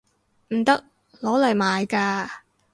[0.49, 0.83] 唔得！
[1.21, 2.27] 攞嚟賣㗎